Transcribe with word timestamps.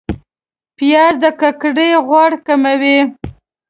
پیاز 0.77 1.13
د 1.23 1.25
ککر 1.39 1.77
غوړ 2.07 2.31
کموي 2.45 2.99